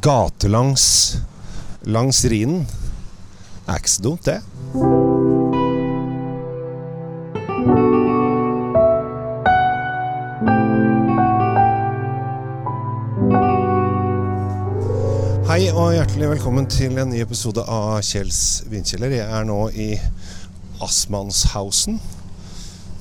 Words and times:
gatelangs 0.00 1.16
langs 1.82 2.24
Rhinen. 2.24 2.66
Det 3.66 3.72
er 3.74 3.80
ikke 3.80 3.90
så 3.90 4.02
dumt, 4.02 4.26
det. 4.26 4.38
Hei 15.48 15.70
og 15.72 15.94
hjertelig 15.96 16.28
velkommen 16.30 16.68
til 16.70 17.00
en 17.00 17.10
ny 17.10 17.22
episode 17.24 17.64
av 17.64 17.98
Kjells 18.06 18.42
vinkjeller. 18.70 19.16
Jeg 19.18 19.26
er 19.26 19.48
nå 19.48 19.62
i 19.74 19.88
Assmannshausen, 20.84 21.98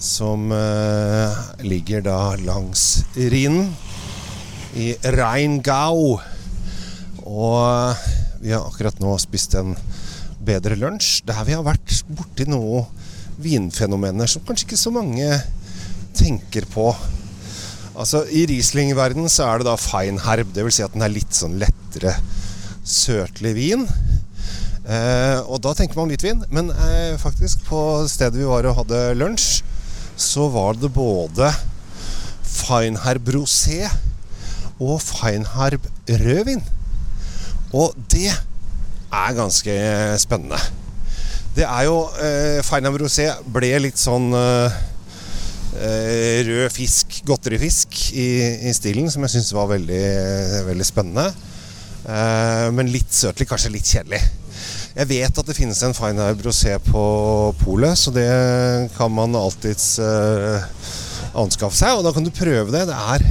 som 0.01 0.49
eh, 0.55 1.43
ligger 1.61 2.01
da 2.07 2.21
langs 2.41 3.03
Rhinen 3.13 3.69
i 4.73 4.95
Rheingau. 5.03 6.17
Og 7.27 8.39
vi 8.39 8.53
har 8.53 8.63
akkurat 8.63 8.99
nå 9.03 9.13
spist 9.19 9.57
en 9.59 9.75
bedre 10.47 10.77
lunsj 10.79 11.25
der 11.27 11.43
vi 11.47 11.55
har 11.57 11.65
vært 11.65 11.91
borti 12.07 12.47
noen 12.47 12.87
vinfenomener 13.41 14.29
som 14.31 14.45
kanskje 14.47 14.69
ikke 14.69 14.79
så 14.79 14.93
mange 14.93 15.27
tenker 16.17 16.65
på. 16.71 16.89
Altså 17.97 18.23
I 18.29 18.45
Riesling-verdenen 18.49 19.29
så 19.29 19.47
er 19.47 19.59
det 19.59 19.67
da 19.67 19.75
feinherb, 19.81 20.49
dvs. 20.53 20.79
Si 20.79 20.85
at 20.85 20.93
den 20.95 21.05
er 21.05 21.13
litt 21.13 21.33
sånn 21.35 21.57
lettere 21.61 22.15
søtlig 22.87 23.53
vin. 23.57 23.85
Eh, 24.87 25.39
og 25.43 25.59
da 25.65 25.73
tenker 25.75 25.99
man 25.99 26.09
hvitvin, 26.11 26.45
men 26.53 26.71
eh, 26.71 27.17
faktisk 27.19 27.65
på 27.67 27.81
stedet 28.09 28.39
vi 28.39 28.47
var 28.47 28.69
og 28.69 28.83
hadde 28.83 29.01
lunsj, 29.17 29.65
så 30.17 30.47
var 30.53 30.77
det 30.79 30.93
både 30.95 31.51
feinherb 32.47 33.27
rosé 33.35 33.83
og 34.77 35.01
feinherb 35.03 35.85
rødvin. 36.07 36.63
Og 37.75 37.95
det 38.11 38.29
er 38.31 39.37
ganske 39.37 39.77
spennende. 40.21 40.59
Det 41.57 41.65
er 41.65 41.87
jo 41.87 42.03
eh, 42.21 42.59
Feinam 42.65 42.95
rosé 43.01 43.31
ble 43.49 43.71
litt 43.81 43.97
sånn 43.97 44.29
eh, 44.37 44.75
eh, 45.81 46.41
rød 46.45 46.69
fisk, 46.75 47.21
godterifisk, 47.27 47.97
i, 48.13 48.27
i 48.69 48.73
stilen, 48.77 49.09
som 49.11 49.25
jeg 49.25 49.37
syns 49.37 49.53
var 49.57 49.71
veldig, 49.71 50.03
veldig 50.69 50.87
spennende. 50.87 51.31
Eh, 52.07 52.67
men 52.77 52.93
litt 52.93 53.11
søtlig, 53.13 53.49
kanskje 53.49 53.73
litt 53.73 53.89
kjedelig. 53.89 54.21
Jeg 54.97 55.09
vet 55.11 55.39
at 55.41 55.49
det 55.49 55.57
finnes 55.57 55.81
en 55.85 55.97
Feinheim 55.97 56.39
rosé 56.45 56.77
på 56.81 57.01
polet, 57.61 57.97
så 57.99 58.13
det 58.13 58.29
kan 58.95 59.11
man 59.13 59.35
alltids 59.37 59.97
eh, 60.01 60.69
anskaffe 61.37 61.77
seg. 61.77 61.97
Og 61.97 62.05
da 62.07 62.13
kan 62.15 62.25
du 62.25 62.33
prøve 62.33 62.73
det. 62.73 62.85
Det 62.89 62.97
er 62.97 63.27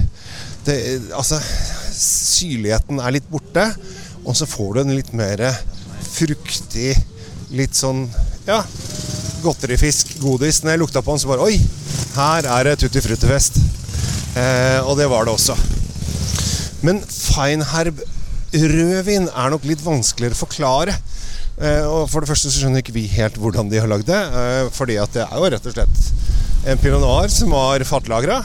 det, 0.67 0.77
Altså, 1.17 1.41
syrligheten 1.97 3.01
er 3.03 3.17
litt 3.17 3.27
borte, 3.31 3.71
og 4.27 4.37
så 4.37 4.49
får 4.51 4.75
du 4.75 4.81
en 4.83 4.95
litt 4.97 5.13
mer 5.17 5.43
fruktig, 6.03 6.93
litt 7.55 7.79
sånn 7.79 8.07
ja, 8.47 8.61
godterifisk, 9.45 10.17
godis. 10.23 10.63
Når 10.63 10.75
jeg 10.75 10.83
lukta 10.83 11.03
på 11.05 11.15
den, 11.15 11.23
så 11.23 11.31
bare 11.31 11.47
Oi, 11.47 11.61
her 12.17 12.49
er 12.59 12.69
det 12.69 12.77
tutti 12.83 13.03
frutti-fest. 13.05 13.61
Eh, 14.37 14.81
og 14.83 14.99
det 14.99 15.09
var 15.11 15.27
det 15.27 15.37
også. 15.37 15.57
Men 16.87 17.01
feinherb 17.07 18.03
rødvin 18.57 19.31
er 19.31 19.53
nok 19.53 19.67
litt 19.69 19.85
vanskeligere 19.85 20.37
å 20.37 20.43
forklare. 20.43 20.97
Eh, 21.57 21.85
og 21.87 22.11
For 22.13 22.21
det 22.21 22.31
første 22.31 22.51
så 22.51 22.61
skjønner 22.61 22.83
ikke 22.83 22.97
vi 22.97 23.07
helt 23.15 23.39
hvordan 23.41 23.71
de 23.73 23.81
har 23.81 23.91
lagd 23.91 24.11
det. 24.11 24.19
Eh, 24.21 24.69
fordi 24.75 24.99
at 25.03 25.15
det 25.17 25.25
er 25.27 25.39
jo 25.39 25.51
rett 25.55 25.71
og 25.71 25.77
slett 25.79 26.13
en 26.67 26.81
pinot 26.83 27.03
noir 27.03 27.31
som 27.31 27.53
var 27.55 27.85
fatlagra 27.87 28.41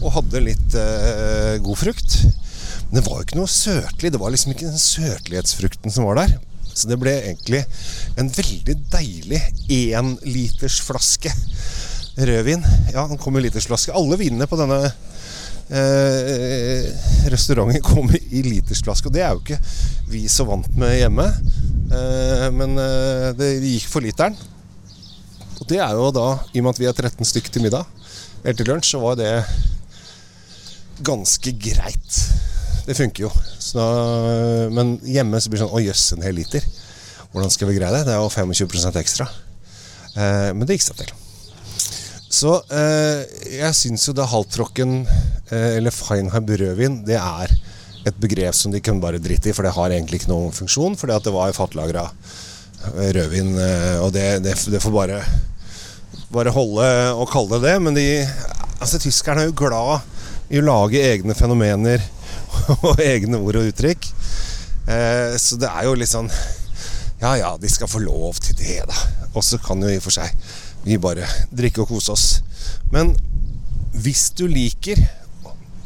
og 0.00 0.14
hadde 0.16 0.42
litt 0.42 0.76
eh, 0.78 1.58
god 1.62 1.78
frukt. 1.78 2.16
Det 2.90 3.02
var 3.06 3.20
jo 3.20 3.26
ikke 3.26 3.38
noe 3.38 3.50
søtlig. 3.50 4.10
Det 4.10 4.20
var 4.20 4.32
liksom 4.34 4.54
ikke 4.54 4.70
den 4.70 4.82
søtlighetsfrukten 4.82 5.94
som 5.94 6.08
var 6.08 6.22
der. 6.22 6.38
Så 6.74 6.88
det 6.90 6.98
ble 7.00 7.12
egentlig 7.18 7.64
en 8.18 8.30
veldig 8.34 8.76
deilig 8.92 9.40
énlitersflaske 9.98 11.32
rødvin. 12.20 12.64
Ja, 12.94 13.06
den 13.10 13.20
kom 13.20 13.38
i 13.38 13.44
litersflaske. 13.44 13.94
Alle 13.96 14.18
vinene 14.20 14.48
på 14.50 14.58
denne 14.58 14.80
eh, 15.70 16.90
restauranten 17.30 17.82
kom 17.84 18.10
i 18.10 18.42
litersflaske, 18.46 19.10
og 19.10 19.14
det 19.14 19.24
er 19.26 19.34
jo 19.34 19.42
ikke 19.44 19.60
vi 20.10 20.24
så 20.30 20.46
vant 20.48 20.70
med 20.78 20.96
hjemme. 20.98 21.26
Eh, 21.94 22.46
men 22.54 22.78
eh, 22.80 23.30
det 23.38 23.52
gikk 23.58 23.90
for 23.92 24.06
literen. 24.06 24.38
Og 25.60 25.66
det 25.70 25.82
er 25.82 25.94
jo 25.94 26.10
da, 26.16 26.28
i 26.54 26.62
og 26.62 26.66
med 26.66 26.74
at 26.74 26.82
vi 26.82 26.88
er 26.88 26.96
13 26.96 27.28
stykker 27.28 27.52
til 27.54 27.66
middag, 27.66 27.84
eller 28.42 28.56
til 28.56 28.70
lunsj, 28.70 28.94
så 28.94 29.02
var 29.02 29.18
det 29.20 29.34
ganske 31.04 31.52
greit. 31.60 32.22
Det 32.86 32.96
funker 32.98 33.26
jo. 33.26 33.30
Da, 33.76 33.86
men 34.74 34.96
hjemme 35.06 35.40
så 35.40 35.50
blir 35.50 35.60
det 35.60 35.66
sånn 35.66 35.76
Å 35.76 35.82
jøss, 35.84 36.04
en 36.16 36.24
hel 36.26 36.38
liter. 36.38 36.64
Hvordan 37.30 37.52
skal 37.52 37.70
vi 37.70 37.78
greie 37.78 37.92
det? 37.94 38.06
Det 38.08 38.14
er 38.16 38.22
jo 38.22 38.30
25% 38.32 39.00
ekstra. 39.00 39.26
Eh, 40.16 40.50
men 40.56 40.66
det 40.66 40.78
gikk 40.78 40.88
seg 40.88 41.02
til. 41.02 41.12
Så 42.30 42.54
eh, 42.70 43.26
jeg 43.56 43.74
syns 43.74 44.06
jo 44.06 44.14
da 44.14 44.26
halvtråkken, 44.30 45.00
eh, 45.50 45.76
eller 45.80 45.94
feinheim 45.94 46.46
rødvin, 46.46 47.00
det 47.06 47.18
er 47.18 47.54
et 48.06 48.20
begrep 48.22 48.56
som 48.56 48.72
de 48.72 48.80
kunne 48.80 49.02
bare 49.02 49.20
drite 49.22 49.50
i, 49.50 49.54
for 49.54 49.66
det 49.66 49.74
har 49.76 49.92
egentlig 49.92 50.22
ikke 50.22 50.30
noen 50.30 50.54
funksjon. 50.54 50.96
For 50.98 51.10
det 51.10 51.34
var 51.34 51.56
fatlagra 51.56 52.06
rødvin, 52.94 53.54
eh, 53.58 53.98
og 54.00 54.14
det, 54.14 54.28
det, 54.46 54.54
det, 54.72 54.80
får 54.82 54.94
bare, 54.94 55.20
bare 56.30 56.54
holde 56.54 56.86
å 57.18 57.26
kalle 57.30 57.58
det 57.58 57.66
det. 57.66 57.76
Men 57.82 57.98
de, 57.98 58.06
altså, 58.78 59.02
tyskerne 59.02 59.44
er 59.44 59.50
jo 59.50 59.58
glad 59.58 60.06
i 60.50 60.62
å 60.62 60.66
lage 60.66 61.02
egne 61.02 61.36
fenomener 61.38 62.02
og 62.88 63.00
egne 63.02 63.40
ord 63.40 63.60
og 63.60 63.70
uttrykk. 63.70 64.10
Eh, 64.90 65.36
så 65.40 65.58
det 65.60 65.70
er 65.70 65.86
jo 65.86 65.96
litt 65.98 66.10
sånn 66.10 66.30
Ja 67.20 67.34
ja, 67.36 67.50
de 67.60 67.68
skal 67.68 67.90
få 67.90 68.00
lov 68.02 68.38
til 68.42 68.56
det, 68.58 68.80
da. 68.88 68.96
Og 69.34 69.44
så 69.44 69.58
kan 69.62 69.82
jo 69.82 69.90
i 69.90 69.98
og 70.00 70.06
for 70.06 70.16
seg 70.16 70.34
vi 70.80 70.96
bare 70.96 71.26
drikke 71.52 71.82
og 71.82 71.90
kose 71.90 72.14
oss. 72.14 72.26
Men 72.92 73.12
hvis 73.92 74.30
du 74.32 74.46
liker 74.48 74.96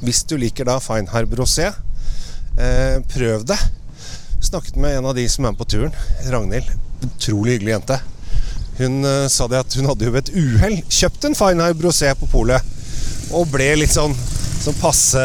Hvis 0.05 0.23
du 0.29 0.37
liker 0.39 0.69
da 0.69 0.77
Feinherb 0.83 1.33
Rosé, 1.39 1.71
eh, 2.61 2.99
prøv 3.09 3.47
det. 3.49 3.57
Snakket 4.45 4.77
med 4.77 4.99
en 4.99 5.07
av 5.09 5.15
de 5.17 5.25
som 5.33 5.47
er 5.47 5.55
med 5.55 5.59
på 5.59 5.67
turen. 5.73 5.95
Ragnhild. 6.29 6.69
Utrolig 7.07 7.55
hyggelig 7.57 7.73
jente. 7.73 7.97
Hun 8.83 9.01
eh, 9.09 9.29
sa 9.33 9.49
det 9.49 9.63
at 9.65 9.79
hun 9.79 9.89
hadde 9.89 10.05
jo 10.05 10.13
ved 10.13 10.29
et 10.29 10.37
uhell 10.37 10.77
kjøpt 10.93 11.25
en 11.25 11.39
Feinherb 11.39 11.81
Rosé 11.87 12.13
på 12.21 12.29
polet. 12.29 12.75
Og 13.33 13.49
ble 13.49 13.71
litt 13.81 13.95
sånn 13.97 14.13
sånn 14.65 14.77
passe 14.81 15.25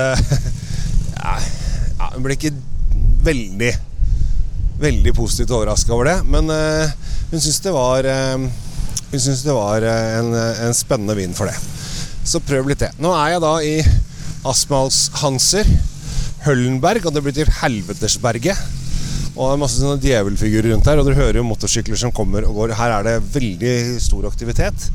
Hun 2.19 2.25
ble 2.27 2.35
ikke 2.35 2.51
veldig 3.23 3.69
Veldig 4.79 5.11
positivt 5.15 5.51
overraska 5.51 5.91
over 5.91 6.07
det. 6.07 6.17
Men 6.31 6.51
eh, 6.51 6.91
hun 7.31 7.39
syntes 7.39 7.59
det 7.63 7.71
var 7.75 8.07
eh, 8.07 8.35
hun 9.09 9.19
syntes 9.19 9.41
det 9.43 9.55
var 9.55 9.83
en, 9.83 10.29
en, 10.35 10.75
spennende 10.75 11.15
vin 11.17 11.35
for 11.35 11.51
det. 11.51 11.55
Så 12.27 12.39
prøv 12.43 12.69
litt 12.69 12.79
det. 12.83 12.93
Nå 12.99 13.11
er 13.15 13.33
jeg 13.33 13.43
da 13.43 13.53
i 13.65 13.73
Asmals 14.47 15.01
Hanser, 15.19 15.67
Høllenberg, 16.45 17.07
og 17.07 17.15
det 17.15 17.23
blir 17.25 17.35
til 17.35 17.51
Helvetesberget. 17.59 18.61
Og 19.33 19.41
det 19.41 19.51
er 19.51 19.61
masse 19.65 19.81
sånne 19.81 19.99
djevelfigurer 20.03 20.71
rundt 20.71 20.87
her, 20.87 20.99
og 21.01 21.09
dere 21.09 21.19
hører 21.19 21.41
jo 21.41 21.47
motorsykler 21.49 21.99
som 21.99 22.15
kommer 22.15 22.47
og 22.47 22.61
går. 22.61 22.75
Her 22.79 22.99
er 22.99 23.07
det 23.07 23.17
veldig 23.35 23.75
stor 24.03 24.29
aktivitet. 24.31 24.87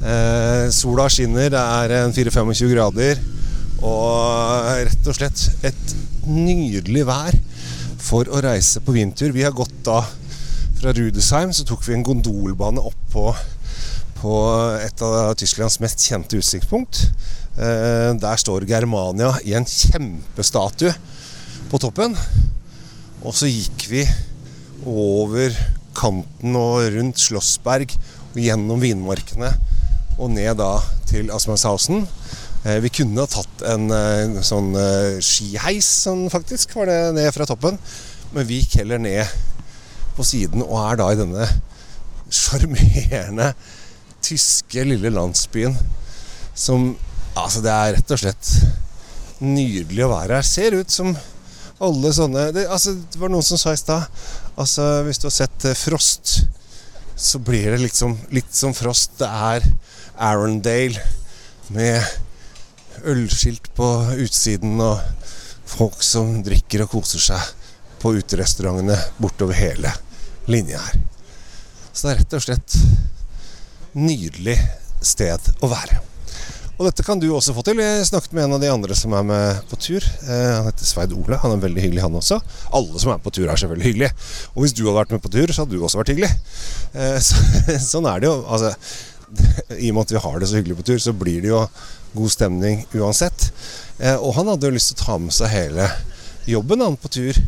Eh, 0.00 0.68
sola 0.72 1.08
skinner, 1.12 1.52
det 1.52 1.64
er 1.82 1.98
en 2.00 2.16
24-25 2.16 2.72
grader. 2.76 3.20
Og 3.78 4.86
rett 4.88 5.10
og 5.10 5.16
slett 5.16 5.66
et 5.66 5.94
nydelig 6.26 7.04
vær 7.08 7.36
for 8.02 8.30
å 8.30 8.40
reise 8.42 8.82
på 8.84 8.94
vintur. 8.96 9.34
Vi 9.34 9.44
har 9.46 9.54
gått 9.56 9.74
da 9.86 10.00
fra 10.78 10.92
Rudesheim 10.94 11.52
så 11.54 11.64
tok 11.66 11.82
vi 11.88 11.96
en 11.96 12.06
gondolbane 12.06 12.82
opp 12.86 12.98
på, 13.12 13.24
på 14.20 14.34
et 14.78 15.02
av 15.02 15.32
Tysklands 15.38 15.80
mest 15.82 16.04
kjente 16.06 16.38
utsiktspunkt. 16.38 17.02
Eh, 17.58 18.12
der 18.14 18.38
står 18.38 18.66
Germania 18.70 19.32
i 19.42 19.56
en 19.58 19.66
kjempestatue 19.66 20.92
på 21.70 21.80
toppen. 21.82 22.14
Og 23.26 23.34
så 23.34 23.50
gikk 23.50 23.88
vi 23.90 24.04
over 24.86 25.54
kanten 25.98 26.54
og 26.58 26.84
rundt 26.94 27.18
Slåssberg 27.18 27.90
og 28.30 28.38
gjennom 28.38 28.78
vinmarkene 28.82 29.50
og 30.18 30.30
ned 30.34 30.60
da 30.60 30.76
til 31.10 31.32
Asmannshausen. 31.34 32.06
Eh, 32.68 32.80
vi 32.84 32.90
kunne 32.92 33.22
ha 33.22 33.30
tatt 33.30 33.62
en 33.70 33.88
eh, 33.94 34.40
sånn 34.44 34.74
eh, 34.76 35.18
skiheis, 35.24 35.88
sånn 36.04 36.26
faktisk, 36.32 36.74
var 36.76 36.90
det 36.90 36.98
ned 37.16 37.30
fra 37.32 37.46
toppen. 37.48 37.78
Men 38.34 38.48
vi 38.48 38.60
gikk 38.60 38.82
heller 38.82 39.00
ned 39.00 39.24
på 40.18 40.26
siden 40.26 40.64
og 40.66 40.76
er 40.82 40.98
da 41.00 41.06
i 41.12 41.18
denne 41.20 41.46
sjarmerende 42.28 43.52
tyske 44.24 44.84
lille 44.84 45.14
landsbyen 45.14 45.76
som 46.58 46.94
Altså, 47.38 47.60
det 47.62 47.70
er 47.70 47.92
rett 47.94 48.10
og 48.10 48.18
slett 48.18 48.48
nydelig 49.38 50.02
å 50.02 50.08
være 50.10 50.40
her. 50.40 50.46
Ser 50.48 50.74
ut 50.74 50.90
som 50.90 51.12
alle 51.78 52.10
sånne 52.10 52.48
Det, 52.50 52.64
altså, 52.66 52.96
det 52.98 53.20
var 53.20 53.30
noen 53.30 53.46
som 53.46 53.60
sa 53.60 53.70
i 53.70 53.78
stad 53.78 54.08
Altså, 54.58 54.86
hvis 55.06 55.20
du 55.22 55.28
har 55.28 55.36
sett 55.36 55.66
Frost, 55.78 56.32
så 57.14 57.38
blir 57.38 57.76
det 57.76 57.84
liksom 57.84 58.16
litt 58.34 58.50
som 58.58 58.74
Frost. 58.74 59.14
Det 59.20 59.28
er 59.28 59.68
Arendale 60.18 60.98
med 61.70 62.02
ølskilt 63.06 63.70
på 63.76 63.88
utsiden 64.18 64.80
og 64.82 65.00
folk 65.68 66.02
som 66.02 66.38
drikker 66.46 66.84
og 66.84 66.92
koser 66.96 67.22
seg 67.22 67.54
på 68.02 68.14
uterestaurantene 68.18 68.96
bortover 69.18 69.58
hele 69.58 69.92
linja 70.48 70.80
her. 70.82 71.00
Så 71.92 72.06
det 72.06 72.12
er 72.12 72.20
rett 72.22 72.36
og 72.38 72.44
slett 72.44 72.78
nydelig 73.98 74.56
sted 75.04 75.50
å 75.62 75.70
være. 75.70 75.98
Og 76.78 76.86
dette 76.86 77.02
kan 77.02 77.18
du 77.18 77.26
også 77.34 77.50
få 77.56 77.64
til. 77.66 77.80
Jeg 77.82 78.06
snakket 78.06 78.34
med 78.38 78.44
en 78.44 78.54
av 78.54 78.60
de 78.62 78.68
andre 78.70 78.94
som 78.94 79.14
er 79.18 79.24
med 79.26 79.62
på 79.66 79.76
tur. 79.82 80.04
Eh, 80.30 80.50
han 80.54 80.68
heter 80.68 80.86
Sveid 80.86 81.14
Ole. 81.16 81.40
Han 81.42 81.56
er 81.56 81.64
veldig 81.64 81.82
hyggelig, 81.82 82.04
han 82.04 82.18
også. 82.20 82.38
Alle 82.78 83.02
som 83.02 83.10
er 83.10 83.22
på 83.24 83.32
tur, 83.34 83.48
er 83.50 83.58
selvfølgelig 83.58 83.88
hyggelige. 83.88 84.12
Og 84.54 84.62
hvis 84.62 84.76
du 84.78 84.84
hadde 84.84 84.98
vært 85.00 85.14
med 85.16 85.24
på 85.24 85.32
tur, 85.34 85.50
så 85.50 85.64
hadde 85.64 85.74
du 85.74 85.82
også 85.82 85.98
vært 85.98 86.12
hyggelig. 86.14 86.30
Eh, 86.94 87.18
så, 87.18 87.42
sånn 87.92 88.06
er 88.06 88.22
det 88.22 88.30
jo. 88.30 88.36
Altså, 88.46 88.70
I 89.84 89.90
og 89.90 89.98
med 89.98 90.06
at 90.06 90.14
vi 90.16 90.22
har 90.24 90.38
det 90.40 90.48
så 90.50 90.58
hyggelig 90.58 90.78
på 90.80 90.88
tur, 90.90 91.00
så 91.02 91.14
blir 91.16 91.42
det 91.44 91.52
jo 91.52 91.62
god 92.16 92.32
stemning 92.32 92.84
uansett. 92.96 93.50
Eh, 93.98 94.16
og 94.16 94.34
han 94.38 94.50
hadde 94.50 94.70
jo 94.70 94.76
lyst 94.76 94.92
til 94.92 94.98
å 94.98 95.04
ta 95.04 95.18
med 95.22 95.34
seg 95.36 95.52
hele 95.52 95.88
jobben 96.48 96.80
han 96.80 96.96
på 96.96 97.10
tur 97.12 97.40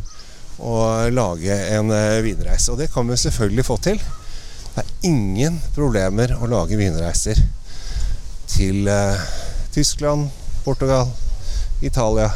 og 0.61 1.15
lage 1.17 1.57
en 1.77 1.93
eh, 1.95 2.21
vinreise. 2.25 2.73
Og 2.73 2.81
det 2.81 2.91
kan 2.93 3.09
vi 3.09 3.17
selvfølgelig 3.21 3.67
få 3.67 3.79
til. 3.81 4.03
Det 4.75 4.85
er 4.85 5.09
ingen 5.09 5.59
problemer 5.75 6.37
å 6.37 6.51
lage 6.51 6.79
vinreiser 6.79 7.41
til 8.51 8.91
eh, 8.91 9.27
Tyskland, 9.75 10.29
Portugal, 10.67 11.11
Italia, 11.81 12.29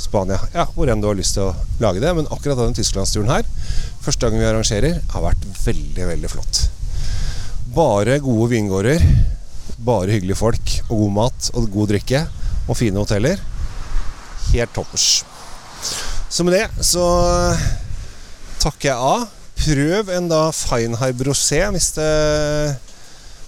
Spania. 0.00 0.40
Ja, 0.54 0.66
hvor 0.74 0.90
enn 0.90 1.02
du 1.02 1.10
har 1.10 1.18
lyst 1.18 1.36
til 1.36 1.50
å 1.50 1.54
lage 1.82 2.02
det. 2.02 2.14
Men 2.16 2.30
akkurat 2.32 2.58
denne 2.58 2.76
tysklandsturen 2.78 3.30
her, 3.30 3.46
første 4.00 4.26
gangen 4.26 4.40
vi 4.42 4.48
arrangerer, 4.48 5.02
har 5.12 5.26
vært 5.28 5.48
veldig, 5.66 6.12
veldig 6.14 6.32
flott. 6.32 6.68
Bare 7.70 8.16
gode 8.18 8.48
vingårder, 8.50 9.02
bare 9.86 10.10
hyggelige 10.10 10.38
folk 10.40 10.72
og 10.88 11.04
god 11.04 11.12
mat 11.14 11.50
og 11.54 11.68
god 11.70 11.92
drikke 11.92 12.24
og 12.66 12.74
fine 12.74 12.98
hoteller. 12.98 13.38
Helt 14.50 14.72
toppers. 14.74 15.20
Så 16.30 16.42
med 16.42 16.56
det 16.56 16.64
så 16.82 17.04
takker 18.58 18.90
jeg 18.90 18.96
av. 18.96 19.28
Prøv 19.60 20.10
en 20.16 20.26
da 20.32 20.40
Feinheim 20.56 21.22
Rosé 21.28 21.60
hvis, 21.70 21.92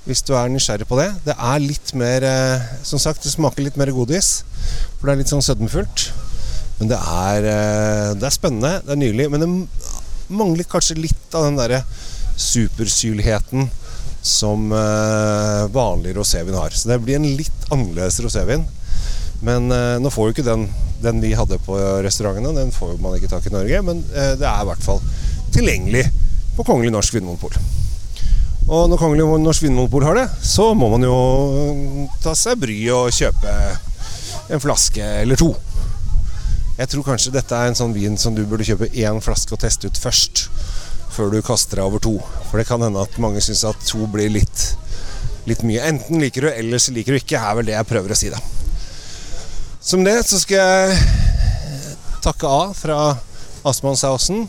hvis 0.06 0.22
du 0.28 0.32
er 0.38 0.54
nysgjerrig 0.54 0.86
på 0.86 1.00
det. 1.00 1.08
Det 1.26 1.34
er 1.34 1.66
litt 1.66 1.94
mer 1.98 2.22
eh, 2.28 2.70
Som 2.86 3.02
sagt, 3.02 3.24
det 3.24 3.32
smaker 3.32 3.66
litt 3.66 3.80
mer 3.80 3.90
godis. 3.96 4.44
For 5.00 5.08
det 5.08 5.16
er 5.16 5.22
litt 5.24 5.34
sånn 5.34 5.42
sødmefullt. 5.42 6.10
Men 6.78 6.94
det 6.94 7.00
er, 7.00 7.50
eh, 7.56 8.08
det 8.14 8.30
er 8.30 8.38
spennende. 8.38 8.76
Det 8.86 8.94
er 8.94 9.02
nydelig. 9.02 9.30
Men 9.34 9.42
det 9.42 9.52
mangler 10.30 10.68
kanskje 10.68 11.00
litt 11.00 11.34
av 11.34 11.48
den 11.48 11.58
derre 11.58 11.82
supersylheten 12.38 13.72
som 14.22 14.70
eh, 14.72 15.64
vanlig 15.74 16.14
rosévin 16.16 16.58
har. 16.58 16.70
Så 16.70 16.88
det 16.88 17.00
blir 17.02 17.18
en 17.18 17.28
litt 17.36 17.68
annerledes 17.70 18.20
rosévin. 18.24 18.64
Men 19.42 19.66
nå 19.98 20.10
får 20.14 20.28
jo 20.28 20.32
ikke 20.36 20.44
den 20.46 20.68
den 21.02 21.18
vi 21.18 21.32
hadde 21.34 21.56
på 21.66 21.74
restaurantene. 22.06 22.52
Den 22.54 22.68
får 22.70 22.92
man 23.02 23.16
ikke 23.16 23.26
tak 23.32 23.48
i 23.48 23.50
Norge, 23.50 23.80
men 23.82 24.04
det 24.06 24.46
er 24.46 24.60
i 24.62 24.68
hvert 24.68 24.84
fall 24.84 25.00
tilgjengelig 25.50 26.04
på 26.54 26.62
Kongelig 26.68 26.92
Norsk 26.94 27.16
Vinmonopol. 27.16 27.56
Og 28.68 28.86
når 28.90 29.00
Kongelig 29.00 29.26
Norsk 29.42 29.64
Vinmonopol 29.64 30.06
har 30.06 30.20
det, 30.20 30.28
så 30.46 30.70
må 30.78 30.92
man 30.92 31.02
jo 31.02 31.16
ta 32.22 32.36
seg 32.38 32.60
bryet 32.62 32.94
og 32.94 33.10
kjøpe 33.10 33.56
en 34.52 34.62
flaske 34.62 35.08
eller 35.22 35.40
to. 35.40 35.50
Jeg 36.78 36.88
tror 36.88 37.04
kanskje 37.06 37.34
dette 37.34 37.56
er 37.56 37.70
en 37.70 37.78
sånn 37.78 37.94
vin 37.96 38.14
som 38.18 38.36
du 38.36 38.44
burde 38.48 38.66
kjøpe 38.66 38.88
én 38.94 39.20
flaske 39.24 39.56
og 39.56 39.60
teste 39.64 39.90
ut 39.90 40.00
først. 40.00 40.46
Før 41.12 41.32
du 41.32 41.42
kaster 41.44 41.80
deg 41.80 41.88
over 41.88 42.02
to. 42.02 42.14
For 42.48 42.60
det 42.60 42.68
kan 42.68 42.82
hende 42.84 43.02
at 43.02 43.18
mange 43.20 43.42
syns 43.44 43.66
at 43.68 43.84
to 43.88 44.06
blir 44.10 44.32
litt, 44.32 44.64
litt 45.48 45.64
mye. 45.66 45.84
Enten 45.90 46.22
liker 46.22 46.46
du, 46.46 46.50
eller 46.52 46.80
så 46.80 46.94
liker 46.96 47.14
du 47.14 47.20
ikke, 47.20 47.40
er 47.40 47.58
vel 47.58 47.68
det 47.68 47.76
jeg 47.76 47.90
prøver 47.90 48.14
å 48.14 48.18
si, 48.18 48.32
da. 48.32 48.40
Som 49.82 50.04
det 50.06 50.20
så 50.24 50.38
skal 50.38 50.62
jeg 50.62 51.92
takke 52.22 52.46
av 52.46 52.74
fra 52.78 52.98
Aspmannshausen 53.66 54.44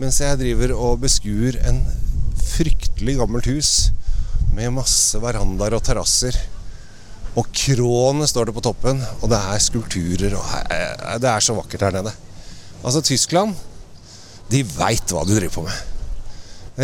mens 0.00 0.20
jeg 0.22 0.38
driver 0.40 0.72
og 0.72 1.02
beskuer 1.02 1.58
en 1.68 1.82
fryktelig 2.40 3.18
gammelt 3.18 3.48
hus 3.50 3.90
med 4.56 4.72
masse 4.72 5.18
verandaer 5.20 5.76
og 5.76 5.82
terrasser. 5.84 6.36
Og 7.38 7.50
krånet 7.54 8.30
står 8.32 8.48
det 8.48 8.54
på 8.56 8.62
toppen, 8.64 9.02
og 9.20 9.28
det 9.30 9.38
er 9.38 9.62
skulpturer 9.62 10.38
og 10.38 11.20
Det 11.20 11.28
er 11.30 11.44
så 11.44 11.54
vakkert 11.58 11.84
her 11.86 11.98
nede. 11.98 12.14
Altså, 12.80 13.02
Tyskland, 13.04 13.54
de 14.50 14.62
veit 14.66 15.14
hva 15.14 15.24
de 15.26 15.36
driver 15.36 15.60
på 15.60 15.66
med. 15.66 15.86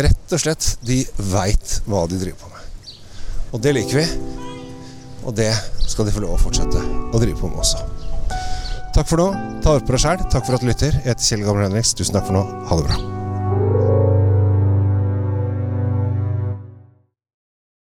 Rett 0.07 0.35
og 0.35 0.41
slett, 0.43 0.69
de 0.85 1.01
veit 1.31 1.79
hva 1.87 2.05
de 2.09 2.19
driver 2.21 2.39
på 2.43 2.51
med. 2.53 2.93
Og 3.55 3.63
det 3.63 3.73
liker 3.75 4.01
vi. 4.01 4.07
Og 5.27 5.35
det 5.35 5.51
skal 5.87 6.07
de 6.07 6.15
få 6.15 6.23
lov 6.23 6.37
å 6.37 6.41
fortsette 6.41 6.83
å 7.11 7.21
drive 7.21 7.39
på 7.39 7.51
med 7.51 7.63
også. 7.63 7.83
Takk 8.95 9.11
for 9.11 9.21
nå. 9.21 9.27
Ta 9.61 9.75
vare 9.75 9.85
på 9.85 9.93
deg 9.93 10.03
sjæl. 10.05 10.25
Takk 10.31 10.47
for 10.47 10.57
at 10.57 10.63
du 10.63 10.71
lytter. 10.71 10.95
Jeg 11.03 11.11
heter 11.11 11.29
Kjell 11.33 11.45
Gamle 11.45 11.67
Henriks. 11.67 11.93
Tusen 11.97 12.17
takk 12.17 12.29
for 12.29 12.39
nå. 12.39 12.47
Ha 12.71 12.79
det 12.81 12.89
bra. 12.89 13.16